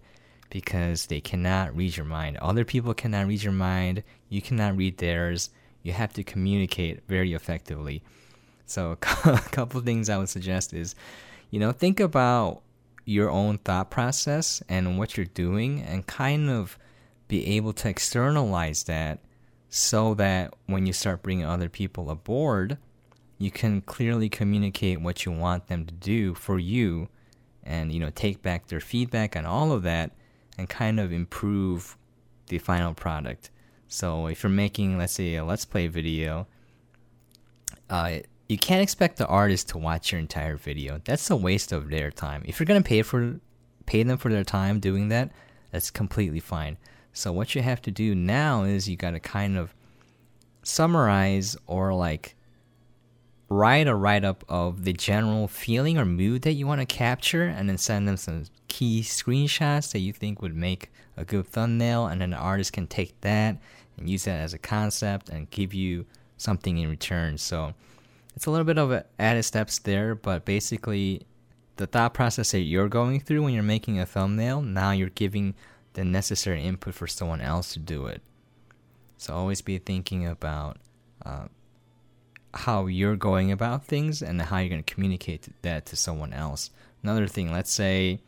because 0.50 1.08
they 1.08 1.22
cannot 1.22 1.76
read 1.76 1.96
your 1.98 2.06
mind. 2.06 2.38
Other 2.38 2.66
people 2.66 2.94
cannot 2.94 3.28
read 3.28 3.44
your 3.44 3.54
mind. 3.54 4.04
You 4.30 4.42
cannot 4.42 4.78
read 4.78 4.98
theirs. 4.98 5.50
You 5.84 5.94
have 5.94 6.14
to 6.14 6.24
communicate 6.24 7.02
very 7.08 7.34
effectively. 7.34 8.02
So, 8.66 8.92
a 9.26 9.40
couple 9.52 9.80
things 9.82 10.10
I 10.10 10.18
would 10.18 10.30
suggest 10.30 10.74
is, 10.74 10.96
you 11.50 11.60
know, 11.60 11.72
think 11.72 12.00
about 12.00 12.62
your 13.08 13.30
own 13.30 13.58
thought 13.60 13.90
process 13.90 14.62
and 14.68 15.00
what 15.00 15.16
you're 15.16 15.26
doing 15.26 15.82
and 15.82 16.06
kind 16.06 16.50
of 16.50 16.78
be 17.30 17.48
able 17.56 17.72
to 17.72 17.88
externalize 17.88 18.84
that 18.84 19.20
so 19.70 20.14
that 20.14 20.54
when 20.66 20.86
you 20.86 20.92
start 20.92 21.24
bringing 21.24 21.46
other 21.46 21.70
people 21.70 22.10
aboard, 22.10 22.78
you 23.38 23.50
can 23.50 23.80
clearly 23.80 24.28
communicate 24.28 25.00
what 25.00 25.24
you 25.24 25.32
want 25.32 25.68
them 25.68 25.86
to 25.86 25.94
do 25.94 26.34
for 26.34 26.60
you 26.60 27.08
and 27.64 27.94
you 27.94 28.00
know 28.00 28.10
take 28.14 28.42
back 28.42 28.68
their 28.68 28.82
feedback 28.82 29.38
and 29.38 29.48
all 29.48 29.72
of 29.72 29.84
that 29.84 30.12
and 30.58 30.68
kind 30.68 31.00
of 31.00 31.14
improve 31.14 31.96
the 32.48 32.58
final 32.58 32.94
product. 32.94 33.52
So 33.88 34.28
if 34.28 34.44
you're 34.44 34.50
making 34.50 34.98
let's 34.98 35.14
say 35.14 35.36
a 35.36 35.46
let's 35.46 35.64
play 35.64 35.88
video, 35.88 36.46
uh, 37.90 38.20
you 38.48 38.58
can't 38.58 38.82
expect 38.82 39.18
the 39.18 39.28
artist 39.28 39.70
to 39.70 39.78
watch 39.78 40.12
your 40.12 40.20
entire 40.20 40.56
video. 40.56 41.02
That's 41.04 41.30
a 41.30 41.36
waste 41.36 41.72
of 41.72 41.90
their 41.90 42.12
time. 42.12 42.44
If 42.46 42.60
you're 42.60 42.66
gonna 42.66 42.82
pay 42.82 43.02
for 43.02 43.40
pay 43.86 44.04
them 44.04 44.18
for 44.18 44.32
their 44.32 44.44
time 44.44 44.80
doing 44.80 45.10
that, 45.10 45.32
that's 45.72 45.92
completely 45.92 46.40
fine. 46.40 46.78
So 47.14 47.32
what 47.32 47.56
you 47.56 47.62
have 47.64 47.82
to 47.84 47.92
do 47.92 48.14
now 48.14 48.64
is 48.64 48.88
you 48.88 48.96
got 48.96 49.12
to 49.12 49.20
kind 49.20 49.58
of 49.58 49.74
summarize 50.62 51.58
or 51.66 51.94
like 51.94 52.36
write 53.50 53.88
a 53.88 53.96
write 53.96 54.24
up 54.24 54.44
of 54.50 54.84
the 54.84 54.94
general 54.94 55.48
feeling 55.48 55.98
or 55.98 56.06
mood 56.06 56.44
that 56.44 56.54
you 56.54 56.68
want 56.68 56.82
to 56.82 56.86
capture 56.86 57.46
and 57.46 57.68
then 57.68 57.78
send 57.78 58.08
them 58.08 58.18
some 58.18 58.44
key 58.68 59.02
screenshots 59.02 59.92
that 59.94 60.00
you 60.00 60.14
think 60.14 60.42
would 60.42 60.56
make 60.56 60.92
a 61.16 61.26
good 61.26 61.48
thumbnail 61.48 62.06
and 62.06 62.22
then 62.22 62.32
the 62.32 62.38
artist 62.38 62.74
can 62.74 62.86
take 62.86 63.20
that 63.22 63.58
and 63.98 64.10
use 64.10 64.26
that 64.26 64.40
as 64.40 64.54
a 64.54 64.60
concept 64.60 65.30
and 65.30 65.50
give 65.50 65.74
you 65.74 66.06
something 66.38 66.78
in 66.78 66.90
return. 66.90 67.38
So 67.38 67.74
it's 68.38 68.46
a 68.46 68.52
little 68.52 68.66
bit 68.66 68.78
of 68.78 69.04
added 69.18 69.42
steps 69.42 69.80
there, 69.80 70.14
but 70.14 70.46
basically 70.46 71.26
the 71.78 71.88
thought 71.88 72.14
process 72.14 72.52
that 72.52 72.60
you're 72.60 72.88
going 72.88 73.20
through 73.20 73.42
when 73.42 73.52
you're 73.52 73.64
making 73.64 74.00
a 74.00 74.06
thumbnail, 74.06 74.62
now 74.62 74.92
you're 74.92 75.10
giving 75.10 75.56
the 75.94 76.06
necessary 76.06 76.64
input 76.64 76.94
for 76.94 77.08
someone 77.08 77.42
else 77.42 77.74
to 77.74 77.80
do 77.80 78.06
it. 78.06 78.22
So 79.18 79.34
always 79.34 79.64
be 79.64 79.80
thinking 79.80 80.28
about 80.28 80.78
uh, 81.26 81.48
how 82.54 82.86
you're 82.86 83.16
going 83.16 83.52
about 83.52 83.86
things 83.86 84.22
and 84.22 84.40
how 84.40 84.60
you're 84.60 84.70
going 84.70 84.84
to 84.84 84.94
communicate 84.94 85.48
that 85.64 85.88
to 85.88 85.96
someone 85.96 86.32
else. 86.32 86.70
Another 87.02 87.26
thing, 87.26 87.52
let's 87.52 87.74
say 87.74 88.20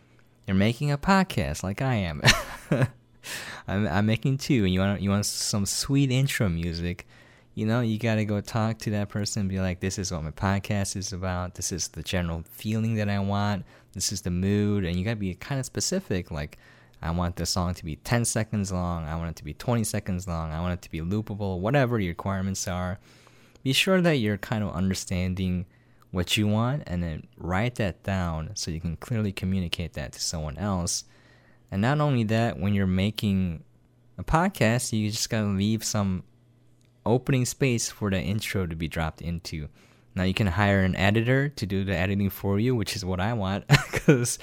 you're 0.47 0.55
making 0.55 0.91
a 0.91 0.97
podcast 0.97 1.61
like 1.61 1.83
I 1.83 1.93
am. 1.93 2.23
I'm, 3.67 3.87
I'm, 3.87 4.07
making 4.07 4.39
two, 4.39 4.65
and 4.65 4.73
you 4.73 4.79
want 4.79 5.01
you 5.03 5.11
want 5.11 5.27
some 5.27 5.67
sweet 5.67 6.09
intro 6.09 6.49
music. 6.49 7.05
You 7.59 7.65
know, 7.65 7.81
you 7.81 7.99
got 7.99 8.15
to 8.15 8.23
go 8.23 8.39
talk 8.39 8.77
to 8.79 8.91
that 8.91 9.09
person 9.09 9.41
and 9.41 9.49
be 9.49 9.59
like, 9.59 9.81
"This 9.81 9.99
is 9.99 10.13
what 10.13 10.23
my 10.23 10.31
podcast 10.31 10.95
is 10.95 11.11
about. 11.11 11.55
This 11.55 11.73
is 11.73 11.89
the 11.89 12.01
general 12.01 12.45
feeling 12.49 12.95
that 12.95 13.09
I 13.09 13.19
want. 13.19 13.65
This 13.91 14.13
is 14.13 14.21
the 14.21 14.31
mood," 14.31 14.85
and 14.85 14.95
you 14.95 15.03
got 15.03 15.11
to 15.11 15.15
be 15.17 15.33
kind 15.35 15.59
of 15.59 15.65
specific, 15.65 16.31
like 16.31 16.57
I 17.01 17.11
want 17.11 17.35
the 17.35 17.45
song 17.45 17.73
to 17.73 17.83
be 17.83 17.97
10 17.97 18.23
seconds 18.23 18.71
long. 18.71 19.03
I 19.03 19.17
want 19.17 19.31
it 19.31 19.35
to 19.35 19.43
be 19.43 19.53
20 19.53 19.83
seconds 19.83 20.25
long. 20.25 20.53
I 20.53 20.61
want 20.61 20.75
it 20.75 20.81
to 20.83 20.89
be 20.89 21.01
loopable, 21.01 21.59
whatever 21.59 21.99
your 21.99 22.11
requirements 22.11 22.65
are. 22.65 22.97
Be 23.61 23.73
sure 23.73 23.99
that 23.99 24.19
you're 24.19 24.37
kind 24.37 24.63
of 24.63 24.73
understanding 24.73 25.65
what 26.11 26.37
you 26.37 26.47
want 26.47 26.83
and 26.87 27.03
then 27.03 27.27
write 27.35 27.75
that 27.75 28.03
down 28.03 28.51
so 28.53 28.71
you 28.71 28.79
can 28.79 28.95
clearly 28.95 29.33
communicate 29.33 29.95
that 29.95 30.13
to 30.13 30.21
someone 30.21 30.57
else. 30.57 31.03
And 31.71 31.81
not 31.81 31.99
only 31.99 32.23
that, 32.23 32.57
when 32.57 32.73
you're 32.73 32.87
making 32.87 33.65
a 34.17 34.23
podcast, 34.23 34.97
you 34.97 35.11
just 35.11 35.29
gotta 35.29 35.47
leave 35.47 35.83
some 35.83 36.23
opening 37.05 37.45
space 37.45 37.89
for 37.89 38.09
the 38.09 38.19
intro 38.19 38.65
to 38.65 38.75
be 38.75 38.87
dropped 38.87 39.21
into. 39.21 39.69
Now 40.15 40.23
you 40.23 40.33
can 40.33 40.47
hire 40.47 40.81
an 40.81 40.95
editor 40.95 41.49
to 41.49 41.65
do 41.65 41.83
the 41.83 41.95
editing 41.95 42.29
for 42.29 42.59
you, 42.59 42.75
which 42.75 42.95
is 42.95 43.05
what 43.05 43.19
I 43.19 43.33
want 43.33 43.65
because 43.91 44.39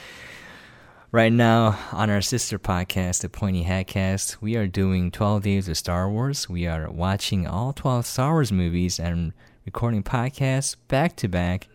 Right 1.12 1.32
now, 1.32 1.78
on 1.92 2.10
our 2.10 2.20
sister 2.20 2.58
podcast, 2.58 3.22
the 3.22 3.28
Pointy 3.28 3.64
Hatcast, 3.64 4.38
we 4.42 4.56
are 4.56 4.66
doing 4.66 5.12
12 5.12 5.44
Days 5.44 5.68
of 5.68 5.78
Star 5.78 6.10
Wars. 6.10 6.48
We 6.48 6.66
are 6.66 6.90
watching 6.90 7.46
all 7.46 7.72
12 7.72 8.04
Star 8.04 8.32
Wars 8.32 8.50
movies 8.50 8.98
and 8.98 9.32
recording 9.64 10.02
podcasts 10.02 10.76
back 10.88 11.14
to 11.16 11.28
back. 11.28 11.68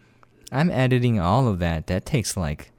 I'm 0.51 0.69
editing 0.69 1.19
all 1.19 1.47
of 1.47 1.59
that. 1.59 1.87
That 1.87 2.05
takes 2.05 2.35
like, 2.37 2.71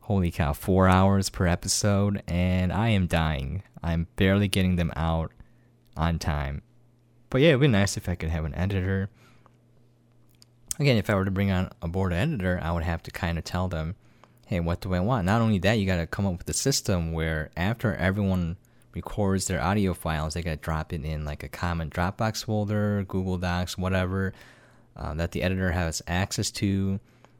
holy 0.00 0.30
cow, 0.30 0.54
four 0.54 0.88
hours 0.88 1.28
per 1.28 1.46
episode, 1.46 2.22
and 2.26 2.72
I 2.72 2.88
am 2.88 3.06
dying. 3.06 3.62
I'm 3.82 4.08
barely 4.16 4.48
getting 4.48 4.76
them 4.76 4.92
out 4.96 5.32
on 5.98 6.18
time. 6.18 6.62
But 7.30 7.40
yeah, 7.40 7.50
it'd 7.50 7.60
be 7.60 7.68
nice 7.68 7.96
if 7.96 8.08
I 8.08 8.16
could 8.16 8.30
have 8.30 8.44
an 8.44 8.54
editor. 8.54 9.08
Again, 10.78 10.96
if 10.96 11.08
I 11.08 11.14
were 11.14 11.24
to 11.24 11.30
bring 11.30 11.50
on 11.50 11.70
a 11.80 11.88
board 11.88 12.12
editor, 12.12 12.58
I 12.62 12.72
would 12.72 12.82
have 12.82 13.02
to 13.04 13.10
kind 13.10 13.38
of 13.38 13.44
tell 13.44 13.68
them 13.68 13.94
hey, 14.50 14.58
what 14.58 14.80
do 14.80 14.92
I 14.92 14.98
want? 14.98 15.26
Not 15.26 15.40
only 15.40 15.58
that, 15.60 15.74
you 15.74 15.86
got 15.86 15.98
to 15.98 16.08
come 16.08 16.26
up 16.26 16.38
with 16.38 16.48
a 16.48 16.52
system 16.52 17.12
where 17.12 17.50
after 17.56 17.94
everyone 17.94 18.56
records 18.92 19.46
their 19.46 19.62
audio 19.62 19.94
files, 19.94 20.34
they 20.34 20.42
got 20.42 20.50
to 20.50 20.56
drop 20.56 20.92
it 20.92 21.04
in 21.04 21.24
like 21.24 21.44
a 21.44 21.48
common 21.48 21.88
Dropbox 21.88 22.44
folder, 22.44 23.04
Google 23.06 23.38
Docs, 23.38 23.78
whatever 23.78 24.32
uh, 24.96 25.14
that 25.14 25.30
the 25.30 25.44
editor 25.44 25.70
has 25.70 26.02
access 26.08 26.50
to. 26.50 26.98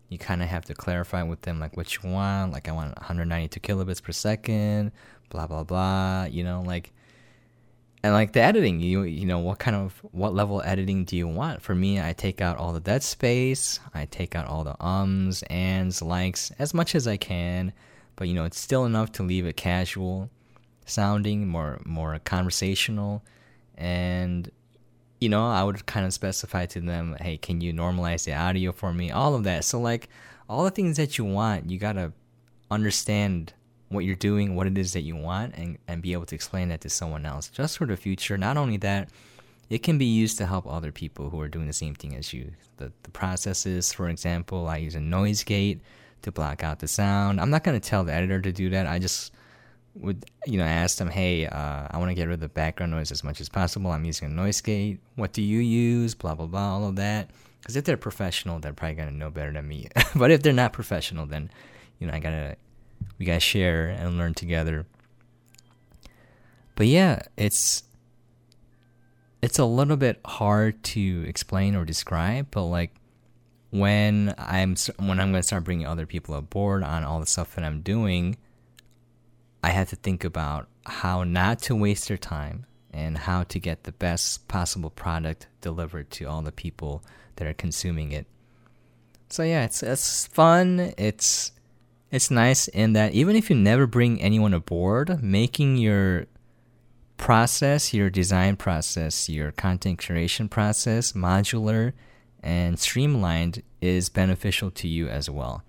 You 0.09 0.19
kind 0.19 0.41
of 0.41 0.49
have 0.49 0.65
to 0.67 0.75
clarify 0.75 1.25
with 1.25 1.43
them 1.43 1.59
like 1.59 1.77
what 1.77 1.97
you 1.97 2.09
want. 2.09 2.53
Like 2.53 2.69
I 2.69 2.73
want 2.73 2.97
192 2.97 3.59
kilobits 3.59 4.01
per 4.01 4.13
second, 4.13 4.93
blah 5.31 5.49
blah 5.49 5.65
blah. 5.65 6.29
You 6.31 6.45
know, 6.45 6.63
like 6.63 6.93
and 8.03 8.13
like 8.15 8.33
the 8.33 8.41
editing 8.41 8.81
you 8.81 9.03
you 9.03 9.27
know 9.27 9.39
what 9.39 9.59
kind 9.59 9.77
of 9.77 10.01
what 10.13 10.35
level 10.35 10.63
editing 10.65 11.05
do 11.05 11.17
you 11.17 11.29
want? 11.29 11.63
For 11.63 11.75
me 11.75 12.01
i 12.01 12.13
take 12.13 12.41
out 12.41 12.57
all 12.57 12.73
the 12.73 12.81
dead 12.81 13.03
space 13.03 13.81
i 13.95 14.07
take 14.07 14.35
out 14.35 14.47
all 14.47 14.65
the 14.65 14.77
ums 14.85 15.43
ands 15.51 16.01
likes 16.03 16.51
as 16.59 16.75
much 16.75 16.95
as 16.95 17.07
i 17.07 17.17
can. 17.17 17.73
But 18.17 18.29
you 18.29 18.35
know 18.35 18.45
it's 18.45 18.59
still 18.59 18.85
enough 18.85 19.13
to 19.13 19.23
leave 19.23 19.47
it 19.47 19.57
casual 19.57 20.31
sounding 20.87 21.49
more 21.49 21.81
more 21.85 22.19
conversational. 22.25 23.23
And 23.77 24.51
you 25.21 25.29
know 25.29 25.47
i 25.47 25.63
would 25.63 25.85
kind 25.87 26.07
of 26.07 26.13
specify 26.13 26.67
to 26.67 26.81
them 26.81 27.17
hey 27.21 27.37
can 27.37 27.61
you 27.61 27.73
normalize 27.73 28.25
the 28.25 28.35
audio 28.35 28.73
for 28.73 28.93
me? 28.93 29.11
All 29.11 29.35
of 29.35 29.45
that. 29.45 29.65
So 29.65 29.81
like 29.81 30.09
all 30.49 30.65
the 30.65 30.71
things 30.71 30.97
that 30.97 31.19
you 31.19 31.25
want 31.25 31.71
you 31.71 31.79
got 31.79 31.93
to 31.93 32.13
understand 32.71 33.53
what 33.91 34.05
you're 34.05 34.15
doing, 34.15 34.55
what 34.55 34.67
it 34.67 34.79
is 34.79 34.93
that 34.93 35.03
you 35.03 35.17
want, 35.17 35.55
and, 35.57 35.77
and 35.87 36.01
be 36.01 36.13
able 36.13 36.25
to 36.25 36.35
explain 36.35 36.69
that 36.69 36.81
to 36.81 36.89
someone 36.89 37.27
else 37.27 37.49
just 37.49 37.77
for 37.77 37.87
the 37.87 37.97
future. 37.97 38.39
Not 38.39 38.57
only 38.57 38.77
that, 38.79 39.11
it 39.69 39.83
can 39.83 39.99
be 39.99 40.07
used 40.07 40.39
to 40.39 40.47
help 40.47 40.67
other 40.67 40.93
people 40.93 41.31
who 41.31 41.41
are 41.41 41.49
doing 41.49 41.67
the 41.67 41.73
same 41.73 41.95
thing 41.95 42.15
as 42.15 42.33
you. 42.33 42.53
The, 42.77 42.93
the 43.03 43.11
processes, 43.11 43.93
for 43.93 44.09
example, 44.09 44.69
I 44.69 44.79
use 44.79 44.95
a 44.95 45.01
noise 45.01 45.43
gate 45.43 45.81
to 46.23 46.33
block 46.33 46.63
out 46.63 46.79
the 46.79 46.89
sound. 46.89 47.41
I'm 47.41 47.51
not 47.51 47.65
going 47.65 47.79
to 47.79 47.89
tell 47.89 48.05
the 48.05 48.13
editor 48.13 48.41
to 48.41 48.53
do 48.53 48.71
that. 48.71 48.87
I 48.87 49.01
just 49.01 49.33
would, 49.95 50.25
you 50.47 50.59
know, 50.59 50.65
ask 50.65 50.99
them, 50.99 51.09
hey, 51.09 51.47
uh, 51.47 51.89
I 51.91 51.99
want 51.99 52.11
to 52.11 52.15
get 52.15 52.29
rid 52.29 52.35
of 52.35 52.41
the 52.41 52.49
background 52.49 52.93
noise 52.93 53.11
as 53.11 53.25
much 53.25 53.41
as 53.41 53.49
possible. 53.49 53.91
I'm 53.91 54.05
using 54.05 54.31
a 54.31 54.33
noise 54.33 54.61
gate. 54.61 55.01
What 55.17 55.33
do 55.33 55.43
you 55.43 55.59
use? 55.59 56.15
Blah, 56.15 56.37
blah, 56.37 56.47
blah, 56.47 56.75
all 56.75 56.89
of 56.89 56.97
that. 56.97 57.31
Because 57.61 57.77
if 57.77 57.85
they're 57.85 57.97
professional, 57.97 58.61
they're 58.61 58.73
probably 58.73 58.95
going 58.95 59.09
to 59.09 59.15
know 59.15 59.31
better 59.31 59.53
than 59.53 59.67
me. 59.67 59.89
but 60.15 60.31
if 60.31 60.43
they're 60.43 60.53
not 60.53 60.73
professional, 60.73 61.27
then, 61.27 61.51
you 61.99 62.07
know, 62.07 62.13
I 62.13 62.21
got 62.21 62.31
to 62.31 62.57
we 63.19 63.27
gotta 63.27 63.41
share 63.41 63.89
and 63.89 64.19
learn 64.19 64.35
together. 64.35 64.87
But 66.75 66.87
yeah, 66.87 67.23
it's 67.37 67.83
it's 69.43 69.59
a 69.59 69.65
little 69.65 69.97
bit 69.97 70.21
hard 70.25 70.83
to 70.83 71.25
explain 71.27 71.75
or 71.75 71.85
describe, 71.85 72.49
but 72.51 72.65
like 72.65 72.95
when 73.71 74.35
I'm 74.37 74.77
when 74.99 75.21
I'm 75.21 75.31
gonna 75.31 75.43
start 75.43 75.65
bringing 75.65 75.87
other 75.87 76.07
people 76.07 76.35
aboard 76.35 76.83
on 76.83 77.05
all 77.05 77.21
the 77.21 77.27
stuff 77.27 77.55
that 77.55 77.65
I'm 77.65 77.81
doing, 77.81 78.37
I 79.63 79.71
have 79.71 79.89
to 79.91 79.97
think 79.97 80.25
about 80.25 80.69
how 80.87 81.25
not 81.25 81.61
to 81.63 81.77
waste 81.77 82.09
their 82.09 82.17
time 82.17 82.67
and 82.93 83.17
how 83.17 83.45
to 83.45 83.59
get 83.59 83.85
the 83.85 83.93
best 83.93 84.49
possible 84.49 84.91
product 84.91 85.47
delivered 85.61 86.11
to 86.11 86.25
all 86.25 86.43
the 86.43 86.53
people 86.53 87.05
that 87.37 87.47
are 87.47 87.55
consuming 87.55 88.13
it. 88.13 88.27
So 89.29 89.43
yeah, 89.43 89.65
it's 89.65 89.83
it's 89.83 90.27
fun. 90.27 90.93
It's 90.99 91.53
it's 92.11 92.31
nice 92.31 92.69
in 92.69 92.93
that 92.95 93.13
even 93.13 93.37
if 93.37 93.51
you 93.51 93.57
never 93.57 93.87
bring 93.87 94.21
anyone 94.21 94.55
aboard, 94.55 95.23
making 95.23 95.77
your 95.77 96.27
process, 97.17 97.95
your 97.95 98.11
design 98.11 98.57
process, 98.57 99.29
your 99.29 99.53
content 99.53 100.05
creation 100.05 100.49
process 100.49 101.13
modular 101.13 101.93
and 102.43 102.79
streamlined 102.79 103.63
is 103.81 104.09
beneficial 104.09 104.71
to 104.71 104.89
you 104.89 105.09
as 105.09 105.29
well. 105.31 105.63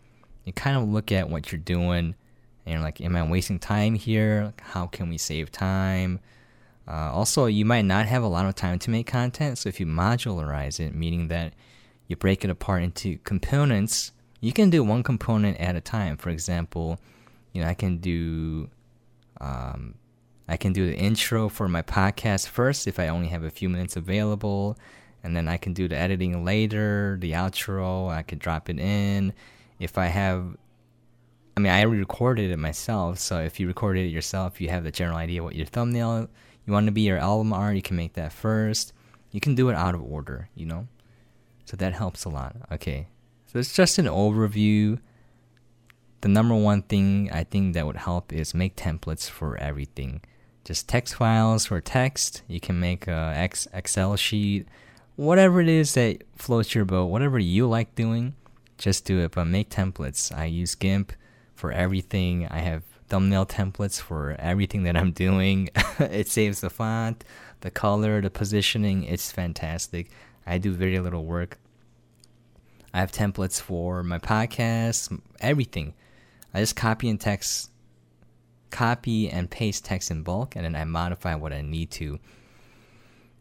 You 0.46 0.54
kind 0.54 0.78
of 0.78 0.88
look 0.88 1.12
at 1.12 1.30
what 1.30 1.52
you're 1.52 1.60
doing 1.60 2.16
and 2.66 2.74
you're 2.74 2.82
like, 2.82 3.02
am 3.02 3.16
I 3.16 3.24
wasting 3.28 3.60
time 3.60 3.96
here? 3.96 4.54
How 4.62 4.88
can 4.88 5.10
we 5.10 5.18
save 5.18 5.52
time? 5.52 6.20
Uh, 6.88 7.12
also, 7.12 7.46
you 7.46 7.66
might 7.66 7.86
not 7.86 8.08
have 8.08 8.24
a 8.24 8.28
lot 8.28 8.48
of 8.48 8.56
time 8.56 8.80
to 8.80 8.90
make 8.90 9.06
content, 9.06 9.58
so 9.58 9.70
if 9.70 9.80
you 9.80 9.86
modularize 9.86 10.80
it, 10.80 10.96
meaning 10.96 11.28
that 11.28 11.54
you 12.08 12.16
break 12.16 12.44
it 12.44 12.50
apart 12.50 12.82
into 12.82 13.18
components 13.20 14.12
you 14.42 14.52
can 14.52 14.70
do 14.70 14.84
one 14.84 15.04
component 15.04 15.58
at 15.60 15.76
a 15.76 15.82
time. 15.82 16.18
For 16.18 16.30
example, 16.30 17.00
you 17.54 17.62
know, 17.62 17.70
I 17.70 17.74
can 17.74 17.98
do 17.98 18.70
um, 19.40 19.96
I 20.48 20.58
can 20.58 20.74
do 20.74 20.86
the 20.86 20.96
intro 20.96 21.48
for 21.48 21.68
my 21.68 21.82
podcast 21.82 22.48
first 22.48 22.88
if 22.88 23.00
I 23.00 23.08
only 23.08 23.30
have 23.30 23.44
a 23.44 23.50
few 23.50 23.70
minutes 23.70 23.96
available, 23.96 24.78
and 25.24 25.36
then 25.36 25.48
I 25.48 25.58
can 25.58 25.74
do 25.74 25.88
the 25.88 25.96
editing 25.98 26.44
later, 26.44 27.18
the 27.22 27.32
outro, 27.32 28.10
I 28.10 28.24
could 28.24 28.40
drop 28.40 28.70
it 28.70 28.80
in. 28.80 29.34
If 29.80 29.98
I 29.98 30.08
have 30.08 30.58
I 31.56 31.60
mean, 31.60 31.72
I 31.72 31.82
recorded 31.84 32.52
it 32.52 32.58
myself, 32.58 33.20
so 33.20 33.40
if 33.40 33.60
you 33.60 33.68
recorded 33.68 34.06
it 34.06 34.10
yourself, 34.10 34.60
you 34.60 34.70
have 34.70 34.84
the 34.84 34.92
general 34.92 35.18
idea 35.18 35.44
what 35.44 35.56
your 35.56 35.66
thumbnail 35.66 36.30
you 36.66 36.74
want 36.74 36.86
to 36.86 36.92
be 36.92 37.02
your 37.02 37.18
album 37.18 37.54
art, 37.54 37.76
you 37.76 37.82
can 37.82 37.98
make 37.98 38.14
that 38.14 38.32
first. 38.32 38.94
You 39.32 39.40
can 39.40 39.56
do 39.56 39.70
it 39.70 39.76
out 39.76 39.96
of 39.96 40.04
order, 40.04 40.50
you 40.56 40.66
know? 40.66 40.88
So 41.66 41.78
that 41.78 41.94
helps 41.94 42.26
a 42.26 42.30
lot. 42.30 42.56
Okay. 42.72 43.08
So 43.52 43.60
it's 43.60 43.74
just 43.74 43.98
an 43.98 44.06
overview. 44.06 45.00
The 46.22 46.30
number 46.30 46.56
one 46.56 46.84
thing 46.84 47.30
I 47.34 47.44
think 47.44 47.74
that 47.74 47.86
would 47.86 47.98
help 47.98 48.32
is 48.32 48.54
make 48.54 48.78
templates 48.78 49.30
for 49.30 49.58
everything. 49.58 50.22
Just 50.64 50.88
text 50.88 51.16
files 51.16 51.66
for 51.66 51.82
text. 51.82 52.44
You 52.48 52.62
can 52.62 52.80
make 52.80 53.08
a 53.08 53.50
Excel 53.74 54.16
sheet, 54.16 54.70
whatever 55.18 55.60
it 55.60 55.68
is 55.68 55.96
that 55.96 56.24
floats 56.38 56.74
your 56.74 56.86
boat, 56.86 57.08
whatever 57.08 57.40
you 57.40 57.68
like 57.68 57.94
doing, 57.94 58.36
just 58.78 59.04
do 59.04 59.20
it. 59.20 59.32
But 59.32 59.46
make 59.46 59.70
templates. 59.70 60.34
I 60.34 60.46
use 60.46 60.76
GIMP 60.76 61.12
for 61.54 61.74
everything. 61.74 62.48
I 62.48 62.60
have 62.60 62.84
thumbnail 63.10 63.48
templates 63.48 64.00
for 64.00 64.38
everything 64.40 64.84
that 64.84 64.96
I'm 64.96 65.12
doing. 65.26 65.70
it 66.00 66.30
saves 66.30 66.62
the 66.62 66.70
font, 66.70 67.26
the 67.60 67.72
color, 67.72 68.22
the 68.22 68.30
positioning. 68.30 69.04
It's 69.04 69.30
fantastic. 69.30 70.10
I 70.48 70.58
do 70.58 70.72
very 70.72 71.00
little 71.00 71.26
work 71.26 71.58
I 72.94 73.00
have 73.00 73.12
templates 73.12 73.62
for 73.62 74.04
my 74.04 74.20
podcast, 74.20 75.18
everything. 75.40 75.94
I 76.54 76.60
just 76.60 76.76
copy 76.76 77.10
and 77.10 77.20
text, 77.20 77.70
copy 78.70 79.30
and 79.30 79.50
paste 79.50 79.86
text 79.86 80.12
in 80.12 80.24
bulk, 80.24 80.56
and 80.56 80.66
then 80.66 80.76
I 80.76 80.84
modify 80.84 81.36
what 81.36 81.54
I 81.54 81.62
need 81.62 81.92
to. 81.92 82.20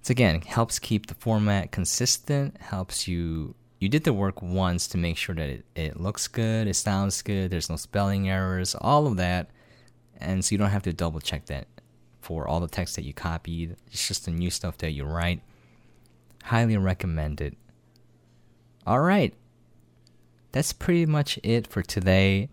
So 0.02 0.12
again, 0.12 0.40
helps 0.42 0.78
keep 0.78 1.06
the 1.06 1.14
format 1.14 1.72
consistent. 1.72 2.60
Helps 2.60 3.08
you 3.08 3.54
you 3.80 3.88
did 3.88 4.04
the 4.04 4.12
work 4.12 4.42
once 4.42 4.86
to 4.88 4.98
make 4.98 5.16
sure 5.16 5.34
that 5.34 5.48
it, 5.48 5.64
it 5.74 6.00
looks 6.00 6.28
good, 6.28 6.68
it 6.68 6.76
sounds 6.76 7.22
good, 7.22 7.50
there's 7.50 7.70
no 7.70 7.76
spelling 7.76 8.28
errors, 8.28 8.74
all 8.78 9.06
of 9.06 9.16
that, 9.16 9.50
and 10.18 10.44
so 10.44 10.52
you 10.52 10.58
don't 10.58 10.68
have 10.70 10.82
to 10.82 10.92
double 10.92 11.18
check 11.18 11.46
that 11.46 11.66
for 12.20 12.46
all 12.46 12.60
the 12.60 12.68
text 12.68 12.94
that 12.96 13.04
you 13.04 13.14
copied. 13.14 13.76
It's 13.90 14.06
just 14.06 14.26
the 14.26 14.30
new 14.30 14.50
stuff 14.50 14.76
that 14.78 14.90
you 14.90 15.04
write. 15.04 15.40
Highly 16.44 16.76
recommend 16.76 17.40
it. 17.40 17.56
All 18.86 19.00
right, 19.00 19.34
that's 20.52 20.72
pretty 20.72 21.06
much 21.06 21.38
it 21.42 21.66
for 21.66 21.82
today. 21.82 22.48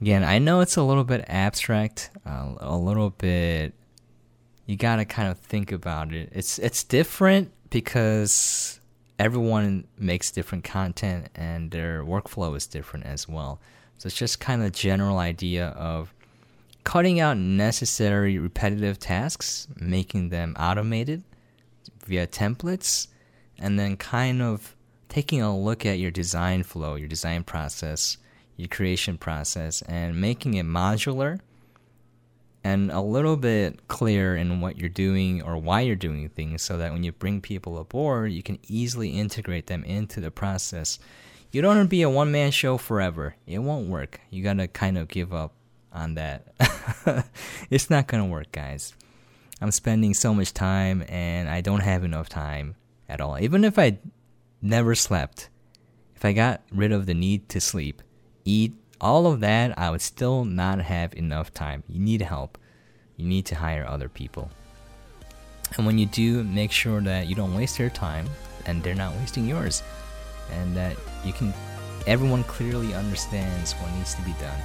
Again, 0.00 0.22
I 0.22 0.38
know 0.38 0.60
it's 0.60 0.76
a 0.76 0.82
little 0.82 1.04
bit 1.04 1.24
abstract, 1.26 2.10
uh, 2.24 2.54
a 2.58 2.76
little 2.76 3.10
bit. 3.10 3.74
You 4.66 4.76
gotta 4.76 5.04
kind 5.04 5.28
of 5.28 5.38
think 5.38 5.72
about 5.72 6.12
it. 6.12 6.30
It's 6.32 6.58
it's 6.58 6.84
different 6.84 7.52
because 7.70 8.80
everyone 9.18 9.86
makes 9.98 10.30
different 10.30 10.64
content 10.64 11.28
and 11.34 11.70
their 11.70 12.04
workflow 12.04 12.56
is 12.56 12.66
different 12.66 13.06
as 13.06 13.28
well. 13.28 13.60
So 13.96 14.06
it's 14.06 14.16
just 14.16 14.38
kind 14.38 14.62
of 14.62 14.72
general 14.72 15.18
idea 15.18 15.68
of 15.68 16.14
cutting 16.84 17.18
out 17.18 17.36
necessary 17.36 18.38
repetitive 18.38 18.98
tasks, 18.98 19.66
making 19.76 20.28
them 20.28 20.54
automated 20.58 21.24
via 22.06 22.26
templates, 22.26 23.08
and 23.58 23.78
then 23.78 23.96
kind 23.96 24.40
of 24.40 24.76
taking 25.08 25.40
a 25.42 25.56
look 25.56 25.86
at 25.86 25.98
your 25.98 26.10
design 26.10 26.62
flow, 26.62 26.94
your 26.94 27.08
design 27.08 27.44
process, 27.44 28.18
your 28.56 28.68
creation 28.68 29.16
process, 29.18 29.82
and 29.82 30.20
making 30.20 30.54
it 30.54 30.66
modular 30.66 31.40
and 32.64 32.90
a 32.90 33.00
little 33.00 33.36
bit 33.36 33.86
clear 33.88 34.36
in 34.36 34.60
what 34.60 34.76
you're 34.76 34.88
doing 34.88 35.42
or 35.42 35.56
why 35.56 35.80
you're 35.80 35.96
doing 35.96 36.28
things 36.28 36.62
so 36.62 36.76
that 36.76 36.92
when 36.92 37.04
you 37.04 37.12
bring 37.12 37.40
people 37.40 37.78
aboard, 37.78 38.32
you 38.32 38.42
can 38.42 38.58
easily 38.68 39.10
integrate 39.10 39.68
them 39.68 39.84
into 39.84 40.20
the 40.20 40.30
process. 40.30 40.98
You 41.50 41.62
don't 41.62 41.76
want 41.76 41.86
to 41.86 41.88
be 41.88 42.02
a 42.02 42.10
one 42.10 42.30
man 42.30 42.50
show 42.50 42.76
forever, 42.76 43.36
it 43.46 43.60
won't 43.60 43.88
work. 43.88 44.20
You 44.30 44.42
got 44.42 44.54
to 44.54 44.68
kind 44.68 44.98
of 44.98 45.08
give 45.08 45.32
up 45.32 45.54
on 45.92 46.14
that. 46.14 46.48
it's 47.70 47.88
not 47.88 48.06
gonna 48.06 48.26
work, 48.26 48.52
guys. 48.52 48.92
I'm 49.60 49.70
spending 49.70 50.14
so 50.14 50.34
much 50.34 50.52
time 50.52 51.04
and 51.08 51.48
I 51.48 51.60
don't 51.60 51.80
have 51.80 52.04
enough 52.04 52.28
time 52.28 52.76
at 53.08 53.20
all. 53.20 53.38
Even 53.38 53.64
if 53.64 53.78
I 53.78 53.98
never 54.60 54.94
slept, 54.94 55.48
if 56.16 56.24
I 56.24 56.32
got 56.32 56.62
rid 56.72 56.92
of 56.92 57.06
the 57.06 57.14
need 57.14 57.48
to 57.50 57.60
sleep, 57.60 58.02
eat, 58.44 58.72
all 59.00 59.26
of 59.26 59.40
that, 59.40 59.78
I 59.78 59.90
would 59.90 60.02
still 60.02 60.44
not 60.44 60.80
have 60.80 61.14
enough 61.14 61.54
time. 61.54 61.84
You 61.88 62.00
need 62.00 62.22
help. 62.22 62.58
You 63.16 63.26
need 63.26 63.46
to 63.46 63.54
hire 63.54 63.86
other 63.86 64.08
people. 64.08 64.50
And 65.76 65.86
when 65.86 65.98
you 65.98 66.06
do, 66.06 66.42
make 66.44 66.72
sure 66.72 67.00
that 67.02 67.28
you 67.28 67.34
don't 67.34 67.54
waste 67.54 67.78
their 67.78 67.90
time 67.90 68.26
and 68.66 68.82
they're 68.82 68.94
not 68.94 69.14
wasting 69.16 69.46
yours. 69.46 69.82
And 70.52 70.76
that 70.76 70.96
you 71.24 71.32
can, 71.32 71.54
everyone 72.06 72.42
clearly 72.44 72.94
understands 72.94 73.74
what 73.74 73.92
needs 73.94 74.14
to 74.14 74.22
be 74.22 74.32
done. 74.40 74.60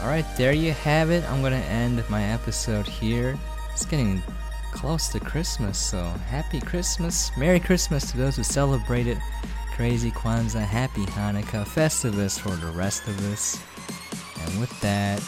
Alright, 0.00 0.26
there 0.36 0.52
you 0.52 0.72
have 0.72 1.10
it. 1.10 1.24
I'm 1.30 1.42
gonna 1.42 1.56
end 1.56 2.02
my 2.08 2.24
episode 2.24 2.86
here. 2.86 3.38
It's 3.72 3.86
getting 3.86 4.22
close 4.74 5.08
to 5.08 5.20
Christmas, 5.20 5.78
so 5.78 6.02
happy 6.28 6.60
Christmas. 6.60 7.34
Merry 7.36 7.60
Christmas 7.60 8.10
to 8.10 8.18
those 8.18 8.36
who 8.36 8.42
celebrate 8.42 9.06
it. 9.06 9.18
Crazy 9.74 10.10
Kwanzaa, 10.10 10.64
happy 10.64 11.06
Hanukkah, 11.06 11.64
Festivus 11.64 12.38
for 12.38 12.50
the 12.50 12.72
rest 12.72 13.08
of 13.08 13.18
us. 13.32 13.58
And 14.44 14.60
with 14.60 14.78
that, 14.80 15.22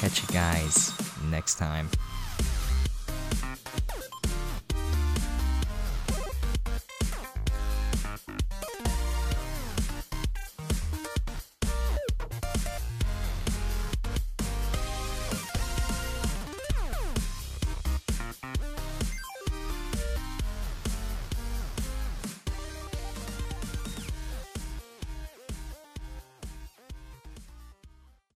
catch 0.00 0.22
you 0.22 0.28
guys 0.34 0.92
next 1.30 1.56
time. 1.56 1.88